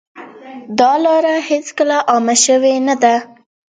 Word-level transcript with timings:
دا 0.79 0.91
لاره 1.03 1.35
هېڅکله 1.49 1.97
عامه 2.11 2.35
شوې 2.45 2.73
نه 2.87 2.95
ده. 3.01 3.15